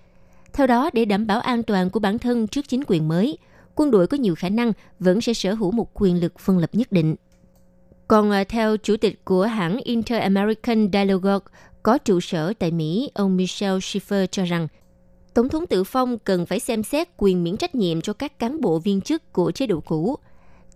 theo 0.52 0.66
đó, 0.66 0.90
để 0.92 1.04
đảm 1.04 1.26
bảo 1.26 1.40
an 1.40 1.62
toàn 1.62 1.90
của 1.90 2.00
bản 2.00 2.18
thân 2.18 2.46
trước 2.46 2.68
chính 2.68 2.82
quyền 2.86 3.08
mới, 3.08 3.38
quân 3.74 3.90
đội 3.90 4.06
có 4.06 4.16
nhiều 4.16 4.34
khả 4.34 4.48
năng 4.48 4.72
vẫn 4.98 5.20
sẽ 5.20 5.32
sở 5.32 5.54
hữu 5.54 5.70
một 5.70 5.90
quyền 5.94 6.20
lực 6.20 6.38
phân 6.38 6.58
lập 6.58 6.70
nhất 6.72 6.92
định. 6.92 7.16
Còn 8.08 8.30
à, 8.30 8.44
theo 8.44 8.76
chủ 8.76 8.96
tịch 8.96 9.24
của 9.24 9.42
hãng 9.42 9.78
Inter-American 9.84 10.88
Dialogue 10.92 11.38
có 11.82 11.98
trụ 11.98 12.20
sở 12.20 12.52
tại 12.52 12.70
Mỹ, 12.70 13.10
ông 13.14 13.36
Michel 13.36 13.76
Schiffer 13.76 14.26
cho 14.26 14.44
rằng 14.44 14.68
Tổng 15.34 15.48
thống 15.48 15.66
tự 15.66 15.84
phong 15.84 16.18
cần 16.18 16.46
phải 16.46 16.60
xem 16.60 16.82
xét 16.82 17.08
quyền 17.16 17.44
miễn 17.44 17.56
trách 17.56 17.74
nhiệm 17.74 18.00
cho 18.00 18.12
các 18.12 18.38
cán 18.38 18.60
bộ 18.60 18.78
viên 18.78 19.00
chức 19.00 19.32
của 19.32 19.50
chế 19.50 19.66
độ 19.66 19.80
cũ. 19.80 20.16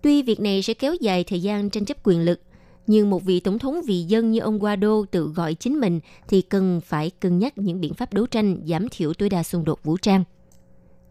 Tuy 0.02 0.22
việc 0.22 0.40
này 0.40 0.62
sẽ 0.62 0.74
kéo 0.74 0.94
dài 0.94 1.24
thời 1.24 1.42
gian 1.42 1.70
tranh 1.70 1.84
chấp 1.84 1.96
quyền 2.04 2.20
lực, 2.20 2.40
nhưng 2.86 3.10
một 3.10 3.22
vị 3.22 3.40
tổng 3.40 3.58
thống 3.58 3.82
vì 3.86 4.02
dân 4.02 4.30
như 4.30 4.40
ông 4.40 4.58
Guaido 4.58 5.04
tự 5.10 5.32
gọi 5.34 5.54
chính 5.54 5.80
mình 5.80 6.00
thì 6.28 6.42
cần 6.42 6.80
phải 6.80 7.10
cân 7.10 7.38
nhắc 7.38 7.58
những 7.58 7.80
biện 7.80 7.94
pháp 7.94 8.12
đấu 8.12 8.26
tranh 8.26 8.62
giảm 8.66 8.88
thiểu 8.88 9.14
tối 9.14 9.28
đa 9.28 9.42
xung 9.42 9.64
đột 9.64 9.84
vũ 9.84 9.96
trang. 9.96 10.24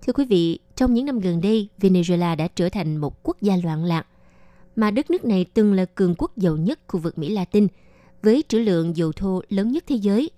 Thưa 0.05 0.13
quý 0.13 0.25
vị, 0.25 0.59
trong 0.75 0.93
những 0.93 1.05
năm 1.05 1.19
gần 1.19 1.41
đây, 1.41 1.69
Venezuela 1.79 2.35
đã 2.35 2.47
trở 2.47 2.69
thành 2.69 2.97
một 2.97 3.23
quốc 3.23 3.41
gia 3.41 3.55
loạn 3.63 3.85
lạc, 3.85 4.07
mà 4.75 4.91
đất 4.91 5.11
nước 5.11 5.25
này 5.25 5.45
từng 5.53 5.73
là 5.73 5.85
cường 5.85 6.15
quốc 6.17 6.37
giàu 6.37 6.57
nhất 6.57 6.79
khu 6.87 6.99
vực 6.99 7.17
Mỹ 7.17 7.29
Latin, 7.29 7.67
với 8.21 8.43
trữ 8.47 8.59
lượng 8.59 8.97
dầu 8.97 9.11
thô 9.11 9.41
lớn 9.49 9.71
nhất 9.71 9.83
thế 9.87 9.95
giới. 9.95 10.31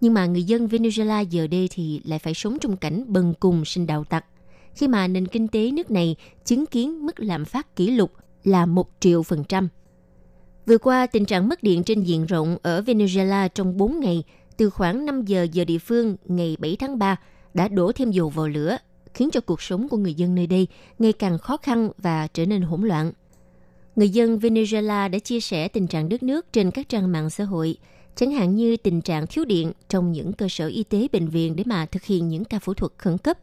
Nhưng 0.00 0.14
mà 0.14 0.26
người 0.26 0.42
dân 0.42 0.66
Venezuela 0.66 1.24
giờ 1.24 1.46
đây 1.46 1.68
thì 1.70 2.00
lại 2.04 2.18
phải 2.18 2.34
sống 2.34 2.58
trong 2.60 2.76
cảnh 2.76 3.04
bần 3.08 3.34
cùng 3.40 3.64
sinh 3.64 3.86
đạo 3.86 4.04
tặc, 4.04 4.24
khi 4.74 4.88
mà 4.88 5.06
nền 5.06 5.26
kinh 5.26 5.48
tế 5.48 5.70
nước 5.70 5.90
này 5.90 6.16
chứng 6.44 6.66
kiến 6.66 7.06
mức 7.06 7.20
lạm 7.20 7.44
phát 7.44 7.76
kỷ 7.76 7.90
lục 7.90 8.12
là 8.44 8.66
1 8.66 8.88
triệu 9.00 9.22
phần 9.22 9.44
trăm 9.44 9.68
Vừa 10.66 10.78
qua, 10.78 11.06
tình 11.06 11.24
trạng 11.24 11.48
mất 11.48 11.62
điện 11.62 11.84
trên 11.84 12.02
diện 12.02 12.26
rộng 12.26 12.56
ở 12.62 12.80
Venezuela 12.80 13.48
trong 13.48 13.76
4 13.76 14.00
ngày, 14.00 14.24
từ 14.56 14.70
khoảng 14.70 15.06
5 15.06 15.24
giờ 15.24 15.46
giờ 15.52 15.64
địa 15.64 15.78
phương 15.78 16.16
ngày 16.24 16.56
7 16.60 16.76
tháng 16.76 16.98
3, 16.98 17.16
đã 17.54 17.68
đổ 17.68 17.92
thêm 17.92 18.10
dầu 18.10 18.28
vào 18.28 18.48
lửa, 18.48 18.76
khiến 19.14 19.30
cho 19.32 19.40
cuộc 19.40 19.62
sống 19.62 19.88
của 19.88 19.96
người 19.96 20.14
dân 20.14 20.34
nơi 20.34 20.46
đây 20.46 20.66
ngày 20.98 21.12
càng 21.12 21.38
khó 21.38 21.56
khăn 21.56 21.90
và 21.98 22.26
trở 22.26 22.46
nên 22.46 22.62
hỗn 22.62 22.82
loạn. 22.82 23.12
Người 23.98 24.08
dân 24.08 24.38
Venezuela 24.38 25.10
đã 25.10 25.18
chia 25.18 25.40
sẻ 25.40 25.68
tình 25.68 25.86
trạng 25.86 26.08
đất 26.08 26.22
nước 26.22 26.52
trên 26.52 26.70
các 26.70 26.88
trang 26.88 27.12
mạng 27.12 27.30
xã 27.30 27.44
hội, 27.44 27.76
chẳng 28.16 28.30
hạn 28.30 28.56
như 28.56 28.76
tình 28.76 29.00
trạng 29.00 29.26
thiếu 29.26 29.44
điện 29.44 29.72
trong 29.88 30.12
những 30.12 30.32
cơ 30.32 30.46
sở 30.48 30.66
y 30.66 30.82
tế 30.82 31.08
bệnh 31.12 31.28
viện 31.28 31.56
để 31.56 31.64
mà 31.66 31.86
thực 31.86 32.04
hiện 32.04 32.28
những 32.28 32.44
ca 32.44 32.58
phẫu 32.58 32.74
thuật 32.74 32.92
khẩn 32.98 33.18
cấp. 33.18 33.38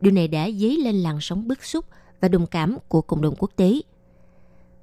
Điều 0.00 0.12
này 0.12 0.28
đã 0.28 0.50
dấy 0.50 0.76
lên 0.76 0.94
làn 0.96 1.18
sóng 1.20 1.48
bức 1.48 1.64
xúc 1.64 1.84
và 2.20 2.28
đồng 2.28 2.46
cảm 2.46 2.76
của 2.88 3.00
cộng 3.00 3.22
đồng 3.22 3.34
quốc 3.38 3.50
tế. 3.56 3.80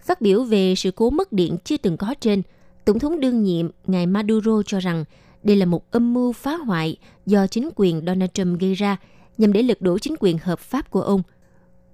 Phát 0.01 0.21
biểu 0.21 0.43
về 0.43 0.73
sự 0.77 0.91
cố 0.91 1.09
mất 1.09 1.33
điện 1.33 1.57
chưa 1.63 1.77
từng 1.77 1.97
có 1.97 2.13
trên, 2.19 2.41
Tổng 2.85 2.99
thống 2.99 3.19
đương 3.19 3.43
nhiệm 3.43 3.69
ngài 3.87 4.05
Maduro 4.05 4.61
cho 4.65 4.79
rằng 4.79 5.05
đây 5.43 5.55
là 5.55 5.65
một 5.65 5.91
âm 5.91 6.13
mưu 6.13 6.33
phá 6.33 6.55
hoại 6.55 6.97
do 7.25 7.47
chính 7.47 7.69
quyền 7.75 8.01
Donald 8.05 8.31
Trump 8.33 8.59
gây 8.59 8.73
ra 8.73 8.97
nhằm 9.37 9.53
để 9.53 9.63
lật 9.63 9.81
đổ 9.81 9.99
chính 9.99 10.15
quyền 10.19 10.37
hợp 10.37 10.59
pháp 10.59 10.91
của 10.91 11.01
ông. 11.01 11.21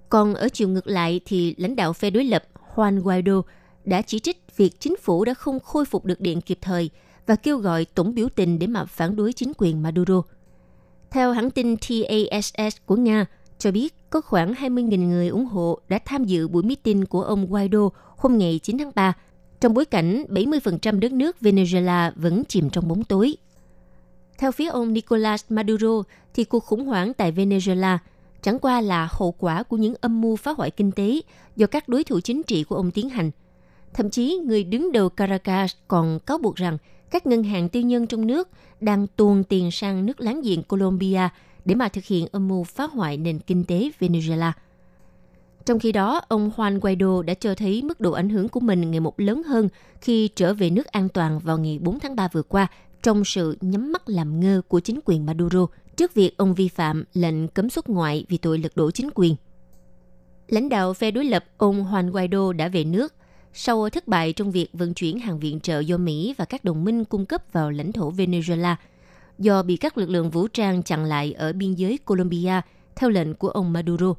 Còn 0.08 0.34
ở 0.34 0.48
chiều 0.48 0.68
ngược 0.68 0.86
lại 0.86 1.20
thì 1.24 1.54
lãnh 1.58 1.76
đạo 1.76 1.92
phe 1.92 2.10
đối 2.10 2.24
lập 2.24 2.44
Juan 2.74 3.00
Guaido 3.02 3.42
đã 3.84 4.02
chỉ 4.02 4.18
trích 4.18 4.56
việc 4.56 4.80
chính 4.80 4.96
phủ 4.96 5.24
đã 5.24 5.34
không 5.34 5.60
khôi 5.60 5.84
phục 5.84 6.04
được 6.04 6.20
điện 6.20 6.40
kịp 6.40 6.58
thời 6.60 6.90
và 7.26 7.36
kêu 7.36 7.58
gọi 7.58 7.86
tổng 7.94 8.14
biểu 8.14 8.28
tình 8.28 8.58
để 8.58 8.66
mà 8.66 8.84
phản 8.84 9.16
đối 9.16 9.32
chính 9.32 9.52
quyền 9.58 9.82
Maduro. 9.82 10.22
Theo 11.10 11.32
hãng 11.32 11.50
tin 11.50 11.76
TASS 11.76 12.76
của 12.86 12.96
Nga, 12.96 13.26
cho 13.58 13.70
biết 13.70 13.94
có 14.10 14.20
khoảng 14.20 14.52
20.000 14.52 15.08
người 15.08 15.28
ủng 15.28 15.46
hộ 15.46 15.78
đã 15.88 15.98
tham 16.04 16.24
dự 16.24 16.48
buổi 16.48 16.62
meeting 16.62 17.06
của 17.06 17.22
ông 17.22 17.46
Guaido 17.46 17.88
hôm 18.16 18.38
ngày 18.38 18.60
9 18.62 18.78
tháng 18.78 18.92
3, 18.94 19.12
trong 19.60 19.74
bối 19.74 19.84
cảnh 19.84 20.24
70% 20.28 21.00
đất 21.00 21.12
nước 21.12 21.36
Venezuela 21.40 22.12
vẫn 22.16 22.42
chìm 22.48 22.70
trong 22.70 22.88
bóng 22.88 23.04
tối. 23.04 23.36
Theo 24.38 24.52
phía 24.52 24.68
ông 24.68 24.92
Nicolas 24.92 25.44
Maduro, 25.48 26.02
thì 26.34 26.44
cuộc 26.44 26.64
khủng 26.64 26.86
hoảng 26.86 27.14
tại 27.14 27.32
Venezuela 27.32 27.98
chẳng 28.42 28.58
qua 28.58 28.80
là 28.80 29.08
hậu 29.10 29.32
quả 29.32 29.62
của 29.62 29.76
những 29.76 29.94
âm 30.00 30.20
mưu 30.20 30.36
phá 30.36 30.50
hoại 30.56 30.70
kinh 30.70 30.92
tế 30.92 31.20
do 31.56 31.66
các 31.66 31.88
đối 31.88 32.04
thủ 32.04 32.20
chính 32.20 32.42
trị 32.42 32.64
của 32.64 32.76
ông 32.76 32.90
tiến 32.90 33.08
hành. 33.08 33.30
Thậm 33.94 34.10
chí, 34.10 34.40
người 34.44 34.64
đứng 34.64 34.92
đầu 34.92 35.08
Caracas 35.08 35.74
còn 35.88 36.18
cáo 36.26 36.38
buộc 36.38 36.56
rằng 36.56 36.78
các 37.10 37.26
ngân 37.26 37.42
hàng 37.42 37.68
tư 37.68 37.80
nhân 37.80 38.06
trong 38.06 38.26
nước 38.26 38.48
đang 38.80 39.06
tuồn 39.06 39.44
tiền 39.44 39.70
sang 39.70 40.06
nước 40.06 40.20
láng 40.20 40.40
giềng 40.42 40.62
Colombia 40.62 41.28
để 41.64 41.74
mà 41.74 41.88
thực 41.88 42.04
hiện 42.04 42.26
âm 42.32 42.48
mưu 42.48 42.64
phá 42.64 42.84
hoại 42.86 43.16
nền 43.16 43.38
kinh 43.38 43.64
tế 43.64 43.90
Venezuela. 44.00 44.52
Trong 45.64 45.78
khi 45.78 45.92
đó, 45.92 46.20
ông 46.28 46.50
Juan 46.56 46.80
Guaido 46.80 47.22
đã 47.22 47.34
cho 47.34 47.54
thấy 47.54 47.82
mức 47.82 48.00
độ 48.00 48.12
ảnh 48.12 48.28
hưởng 48.28 48.48
của 48.48 48.60
mình 48.60 48.90
ngày 48.90 49.00
một 49.00 49.20
lớn 49.20 49.42
hơn 49.42 49.68
khi 50.00 50.28
trở 50.28 50.54
về 50.54 50.70
nước 50.70 50.86
an 50.86 51.08
toàn 51.08 51.38
vào 51.38 51.58
ngày 51.58 51.78
4 51.82 52.00
tháng 52.00 52.16
3 52.16 52.28
vừa 52.32 52.42
qua 52.42 52.66
trong 53.02 53.24
sự 53.24 53.56
nhắm 53.60 53.92
mắt 53.92 54.08
làm 54.08 54.40
ngơ 54.40 54.62
của 54.68 54.80
chính 54.80 55.00
quyền 55.04 55.26
Maduro 55.26 55.66
trước 55.96 56.14
việc 56.14 56.36
ông 56.36 56.54
vi 56.54 56.68
phạm 56.68 57.04
lệnh 57.12 57.48
cấm 57.48 57.70
xuất 57.70 57.88
ngoại 57.88 58.24
vì 58.28 58.38
tội 58.38 58.58
lật 58.58 58.76
đổ 58.76 58.90
chính 58.90 59.10
quyền. 59.14 59.36
Lãnh 60.48 60.68
đạo 60.68 60.92
phe 60.92 61.10
đối 61.10 61.24
lập 61.24 61.44
ông 61.56 61.84
Juan 61.84 62.10
Guaido 62.10 62.52
đã 62.52 62.68
về 62.68 62.84
nước 62.84 63.14
sau 63.52 63.88
thất 63.90 64.08
bại 64.08 64.32
trong 64.32 64.50
việc 64.50 64.68
vận 64.72 64.94
chuyển 64.94 65.18
hàng 65.18 65.38
viện 65.38 65.60
trợ 65.60 65.78
do 65.78 65.96
Mỹ 65.96 66.34
và 66.38 66.44
các 66.44 66.64
đồng 66.64 66.84
minh 66.84 67.04
cung 67.04 67.26
cấp 67.26 67.42
vào 67.52 67.70
lãnh 67.70 67.92
thổ 67.92 68.10
Venezuela 68.10 68.74
do 69.38 69.62
bị 69.62 69.76
các 69.76 69.98
lực 69.98 70.08
lượng 70.08 70.30
vũ 70.30 70.48
trang 70.48 70.82
chặn 70.82 71.04
lại 71.04 71.32
ở 71.32 71.52
biên 71.52 71.74
giới 71.74 71.98
Colombia, 71.98 72.60
theo 72.96 73.10
lệnh 73.10 73.34
của 73.34 73.48
ông 73.48 73.72
Maduro. 73.72 74.14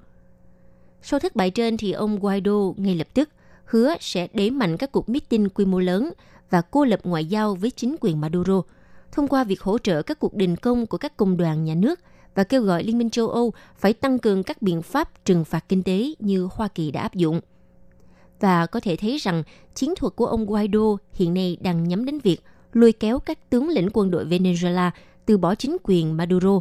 Sau 1.02 1.20
thất 1.20 1.36
bại 1.36 1.50
trên 1.50 1.78
thì 1.78 1.92
ông 1.92 2.20
Guaido 2.20 2.74
ngay 2.78 2.96
lập 2.96 3.08
tức 3.14 3.30
hứa 3.66 3.96
sẽ 4.00 4.28
đẩy 4.34 4.52
mạnh 4.52 4.78
các 4.78 4.92
cuộc 4.92 5.10
meeting 5.10 5.50
quy 5.50 5.66
mô 5.66 5.80
lớn 5.80 6.14
và 6.50 6.62
cô 6.62 6.86
lập 6.86 7.00
ngoại 7.04 7.26
giao 7.26 7.56
với 7.56 7.72
chính 7.72 7.96
quyền 8.02 8.22
Maduro 8.22 8.62
thông 9.14 9.28
qua 9.28 9.44
việc 9.44 9.62
hỗ 9.62 9.78
trợ 9.78 10.02
các 10.02 10.20
cuộc 10.20 10.34
đình 10.34 10.56
công 10.56 10.86
của 10.88 10.98
các 10.98 11.18
công 11.18 11.38
đoàn 11.38 11.64
nhà 11.64 11.76
nước 11.76 12.00
và 12.36 12.44
kêu 12.44 12.62
gọi 12.62 12.84
Liên 12.84 12.98
minh 12.98 13.10
châu 13.10 13.30
Âu 13.30 13.54
phải 13.78 13.94
tăng 13.94 14.20
cường 14.20 14.44
các 14.44 14.62
biện 14.62 14.82
pháp 14.82 15.26
trừng 15.26 15.46
phạt 15.46 15.66
kinh 15.70 15.84
tế 15.84 16.14
như 16.20 16.50
Hoa 16.52 16.68
Kỳ 16.68 16.92
đã 16.92 17.02
áp 17.02 17.16
dụng. 17.16 17.42
Và 18.40 18.66
có 18.66 18.80
thể 18.80 18.96
thấy 18.96 19.18
rằng, 19.18 19.44
chiến 19.76 19.94
thuật 19.98 20.16
của 20.16 20.26
ông 20.26 20.46
Guaido 20.46 20.98
hiện 21.14 21.34
nay 21.34 21.58
đang 21.62 21.88
nhắm 21.88 22.06
đến 22.06 22.20
việc 22.20 22.42
lôi 22.74 22.92
kéo 22.92 23.20
các 23.20 23.50
tướng 23.50 23.70
lĩnh 23.70 23.90
quân 23.94 24.12
đội 24.12 24.26
Venezuela 24.26 24.92
từ 25.26 25.38
bỏ 25.38 25.56
chính 25.56 25.78
quyền 25.84 26.18
Maduro 26.18 26.60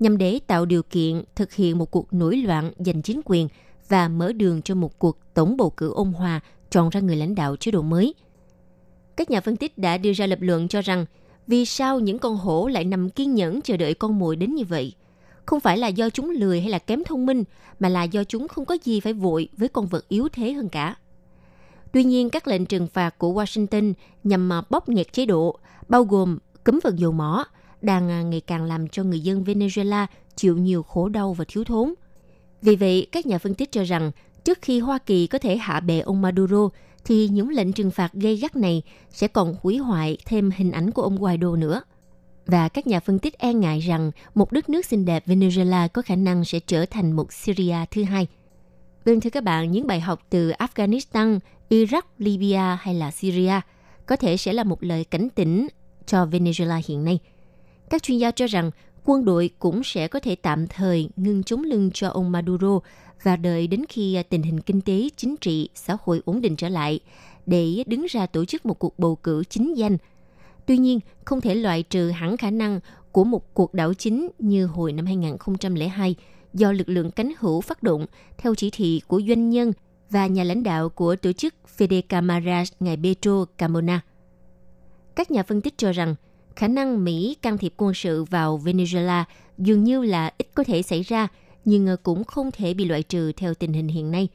nhằm 0.00 0.18
để 0.18 0.40
tạo 0.46 0.66
điều 0.66 0.82
kiện 0.82 1.22
thực 1.34 1.52
hiện 1.52 1.78
một 1.78 1.90
cuộc 1.90 2.12
nổi 2.12 2.36
loạn 2.36 2.72
giành 2.78 3.02
chính 3.02 3.20
quyền 3.24 3.48
và 3.88 4.08
mở 4.08 4.32
đường 4.32 4.62
cho 4.62 4.74
một 4.74 4.98
cuộc 4.98 5.18
tổng 5.34 5.56
bầu 5.56 5.70
cử 5.70 5.92
ôn 5.92 6.12
hòa 6.12 6.40
chọn 6.70 6.88
ra 6.88 7.00
người 7.00 7.16
lãnh 7.16 7.34
đạo 7.34 7.56
chế 7.56 7.70
độ 7.70 7.82
mới. 7.82 8.14
Các 9.16 9.30
nhà 9.30 9.40
phân 9.40 9.56
tích 9.56 9.78
đã 9.78 9.98
đưa 9.98 10.12
ra 10.12 10.26
lập 10.26 10.38
luận 10.40 10.68
cho 10.68 10.80
rằng 10.80 11.06
vì 11.46 11.64
sao 11.64 12.00
những 12.00 12.18
con 12.18 12.36
hổ 12.36 12.68
lại 12.68 12.84
nằm 12.84 13.10
kiên 13.10 13.34
nhẫn 13.34 13.62
chờ 13.62 13.76
đợi 13.76 13.94
con 13.94 14.18
mồi 14.18 14.36
đến 14.36 14.54
như 14.54 14.64
vậy? 14.64 14.94
Không 15.46 15.60
phải 15.60 15.78
là 15.78 15.88
do 15.88 16.10
chúng 16.10 16.30
lười 16.30 16.60
hay 16.60 16.70
là 16.70 16.78
kém 16.78 17.04
thông 17.04 17.26
minh, 17.26 17.44
mà 17.80 17.88
là 17.88 18.02
do 18.02 18.24
chúng 18.24 18.48
không 18.48 18.64
có 18.64 18.76
gì 18.84 19.00
phải 19.00 19.12
vội 19.12 19.48
với 19.56 19.68
con 19.68 19.86
vật 19.86 20.08
yếu 20.08 20.28
thế 20.28 20.52
hơn 20.52 20.68
cả. 20.68 20.94
Tuy 21.92 22.04
nhiên, 22.04 22.30
các 22.30 22.48
lệnh 22.48 22.66
trừng 22.66 22.86
phạt 22.86 23.18
của 23.18 23.32
Washington 23.32 23.92
nhằm 24.24 24.48
mà 24.48 24.62
bóp 24.70 24.88
nghẹt 24.88 25.12
chế 25.12 25.26
độ, 25.26 25.58
bao 25.88 26.04
gồm 26.04 26.38
cấm 26.64 26.78
vận 26.82 26.98
dầu 26.98 27.12
mỏ, 27.12 27.44
đang 27.82 28.10
à, 28.10 28.22
ngày 28.22 28.40
càng 28.40 28.64
làm 28.64 28.88
cho 28.88 29.04
người 29.04 29.20
dân 29.20 29.44
Venezuela 29.44 30.06
chịu 30.36 30.56
nhiều 30.56 30.82
khổ 30.82 31.08
đau 31.08 31.32
và 31.32 31.44
thiếu 31.48 31.64
thốn. 31.64 31.94
Vì 32.62 32.76
vậy, 32.76 33.06
các 33.12 33.26
nhà 33.26 33.38
phân 33.38 33.54
tích 33.54 33.72
cho 33.72 33.82
rằng 33.82 34.10
trước 34.44 34.58
khi 34.62 34.80
Hoa 34.80 34.98
Kỳ 34.98 35.26
có 35.26 35.38
thể 35.38 35.56
hạ 35.56 35.80
bệ 35.80 36.00
ông 36.00 36.22
Maduro, 36.22 36.68
thì 37.04 37.28
những 37.28 37.48
lệnh 37.48 37.72
trừng 37.72 37.90
phạt 37.90 38.12
gây 38.12 38.36
gắt 38.36 38.56
này 38.56 38.82
sẽ 39.10 39.28
còn 39.28 39.54
hủy 39.62 39.78
hoại 39.78 40.16
thêm 40.26 40.50
hình 40.56 40.70
ảnh 40.70 40.90
của 40.90 41.02
ông 41.02 41.16
Guaido 41.16 41.56
nữa. 41.56 41.82
Và 42.46 42.68
các 42.68 42.86
nhà 42.86 43.00
phân 43.00 43.18
tích 43.18 43.38
e 43.38 43.54
ngại 43.54 43.80
rằng 43.80 44.10
một 44.34 44.52
đất 44.52 44.68
nước 44.68 44.86
xinh 44.86 45.04
đẹp 45.04 45.26
Venezuela 45.26 45.88
có 45.88 46.02
khả 46.02 46.16
năng 46.16 46.44
sẽ 46.44 46.60
trở 46.66 46.86
thành 46.86 47.12
một 47.12 47.32
Syria 47.32 47.76
thứ 47.90 48.02
hai. 48.02 48.26
Vâng 49.04 49.20
thưa 49.20 49.30
các 49.30 49.44
bạn, 49.44 49.70
những 49.70 49.86
bài 49.86 50.00
học 50.00 50.26
từ 50.30 50.50
Afghanistan, 50.50 51.38
Iraq, 51.70 52.02
Libya 52.18 52.78
hay 52.80 52.94
là 52.94 53.10
Syria 53.10 53.60
có 54.06 54.16
thể 54.16 54.36
sẽ 54.36 54.52
là 54.52 54.64
một 54.64 54.84
lời 54.84 55.04
cảnh 55.04 55.28
tỉnh 55.28 55.68
cho 56.06 56.26
Venezuela 56.26 56.80
hiện 56.86 57.04
nay. 57.04 57.18
Các 57.90 58.02
chuyên 58.02 58.18
gia 58.18 58.30
cho 58.30 58.46
rằng 58.46 58.70
quân 59.04 59.24
đội 59.24 59.50
cũng 59.58 59.84
sẽ 59.84 60.08
có 60.08 60.20
thể 60.20 60.34
tạm 60.34 60.66
thời 60.66 61.08
ngừng 61.16 61.42
chống 61.42 61.62
lưng 61.64 61.90
cho 61.94 62.08
ông 62.08 62.32
Maduro 62.32 62.80
và 63.22 63.36
đợi 63.36 63.66
đến 63.66 63.84
khi 63.88 64.14
à, 64.14 64.22
tình 64.22 64.42
hình 64.42 64.60
kinh 64.60 64.80
tế, 64.80 65.08
chính 65.16 65.36
trị, 65.36 65.68
xã 65.74 65.96
hội 66.02 66.22
ổn 66.24 66.40
định 66.40 66.56
trở 66.56 66.68
lại 66.68 67.00
để 67.46 67.84
đứng 67.86 68.06
ra 68.06 68.26
tổ 68.26 68.44
chức 68.44 68.66
một 68.66 68.78
cuộc 68.78 68.98
bầu 68.98 69.16
cử 69.16 69.44
chính 69.44 69.76
danh. 69.76 69.96
Tuy 70.66 70.78
nhiên, 70.78 71.00
không 71.24 71.40
thể 71.40 71.54
loại 71.54 71.82
trừ 71.82 72.10
hẳn 72.10 72.36
khả 72.36 72.50
năng 72.50 72.80
của 73.12 73.24
một 73.24 73.54
cuộc 73.54 73.74
đảo 73.74 73.94
chính 73.94 74.28
như 74.38 74.66
hồi 74.66 74.92
năm 74.92 75.06
2002 75.06 76.14
do 76.54 76.72
lực 76.72 76.88
lượng 76.88 77.10
cánh 77.10 77.32
hữu 77.38 77.60
phát 77.60 77.82
động 77.82 78.06
theo 78.38 78.54
chỉ 78.54 78.70
thị 78.70 79.00
của 79.06 79.22
doanh 79.28 79.50
nhân 79.50 79.72
và 80.10 80.26
nhà 80.26 80.44
lãnh 80.44 80.62
đạo 80.62 80.88
của 80.88 81.16
tổ 81.16 81.32
chức 81.32 81.54
Fede 81.78 82.02
Camaras 82.08 82.72
ngài 82.80 82.96
Petro 83.02 83.44
Camona. 83.58 84.00
Các 85.16 85.30
nhà 85.30 85.42
phân 85.42 85.60
tích 85.60 85.74
cho 85.78 85.92
rằng 85.92 86.14
khả 86.56 86.68
năng 86.68 87.04
Mỹ 87.04 87.36
can 87.42 87.58
thiệp 87.58 87.74
quân 87.76 87.94
sự 87.94 88.24
vào 88.24 88.60
Venezuela 88.64 89.24
dường 89.58 89.84
như 89.84 90.02
là 90.02 90.32
ít 90.38 90.46
có 90.54 90.64
thể 90.64 90.82
xảy 90.82 91.02
ra, 91.02 91.28
nhưng 91.64 91.86
ờ, 91.86 91.96
cũng 92.02 92.24
không 92.24 92.50
thể 92.50 92.74
bị 92.74 92.84
loại 92.84 93.02
trừ 93.02 93.32
theo 93.32 93.54
tình 93.54 93.72
hình 93.72 93.88
hiện 93.88 94.10
nay. 94.10 94.28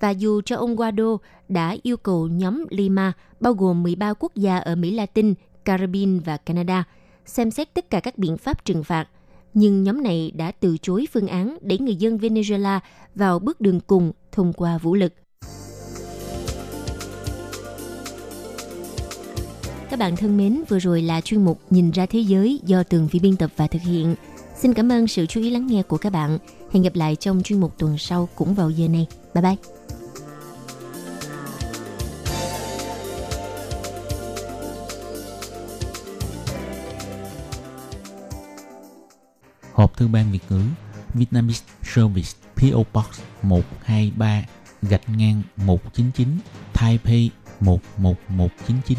Và 0.00 0.10
dù 0.10 0.40
cho 0.40 0.56
ông 0.56 0.76
Guaido 0.76 1.18
đã 1.48 1.76
yêu 1.82 1.96
cầu 1.96 2.28
nhóm 2.28 2.64
Lima, 2.70 3.12
bao 3.40 3.52
gồm 3.52 3.82
13 3.82 4.14
quốc 4.14 4.34
gia 4.34 4.58
ở 4.58 4.74
Mỹ 4.74 4.90
Latin, 4.90 5.34
Caribbean 5.64 6.20
và 6.20 6.36
Canada, 6.36 6.84
xem 7.26 7.50
xét 7.50 7.74
tất 7.74 7.90
cả 7.90 8.00
các 8.00 8.18
biện 8.18 8.36
pháp 8.36 8.64
trừng 8.64 8.84
phạt, 8.84 9.08
nhưng 9.54 9.82
nhóm 9.82 10.02
này 10.02 10.32
đã 10.34 10.52
từ 10.52 10.76
chối 10.82 11.06
phương 11.12 11.26
án 11.26 11.58
để 11.60 11.78
người 11.78 11.96
dân 11.96 12.16
Venezuela 12.16 12.80
vào 13.14 13.38
bước 13.38 13.60
đường 13.60 13.80
cùng 13.80 14.12
thông 14.32 14.52
qua 14.52 14.78
vũ 14.78 14.94
lực. 14.94 15.12
Các 19.90 19.98
bạn 19.98 20.16
thân 20.16 20.36
mến, 20.36 20.62
vừa 20.68 20.78
rồi 20.78 21.02
là 21.02 21.20
chuyên 21.20 21.44
mục 21.44 21.60
Nhìn 21.70 21.90
ra 21.90 22.06
thế 22.06 22.20
giới 22.20 22.60
do 22.64 22.82
Tường 22.82 23.08
Vi 23.10 23.20
biên 23.20 23.36
tập 23.36 23.50
và 23.56 23.66
thực 23.66 23.82
hiện. 23.82 24.14
Xin 24.62 24.74
cảm 24.74 24.92
ơn 24.92 25.08
sự 25.08 25.26
chú 25.26 25.40
ý 25.40 25.50
lắng 25.50 25.66
nghe 25.66 25.82
của 25.82 25.96
các 25.96 26.10
bạn. 26.10 26.38
Hẹn 26.72 26.82
gặp 26.82 26.94
lại 26.94 27.16
trong 27.16 27.42
chuyên 27.42 27.60
mục 27.60 27.78
tuần 27.78 27.98
sau 27.98 28.28
cũng 28.34 28.54
vào 28.54 28.70
giờ 28.70 28.88
này. 28.88 29.06
Bye 29.34 29.42
bye! 29.42 29.56
Hộp 39.72 39.96
thư 39.96 40.08
ban 40.08 40.32
Việt 40.32 40.38
ngữ 40.50 40.60
Vietnamese 41.14 41.64
Service 41.82 42.30
PO 42.56 42.82
Box 42.92 43.20
123 43.42 44.44
gạch 44.82 45.08
ngang 45.16 45.42
199 45.56 46.28
Taipei 46.74 47.30
11199 47.60 48.98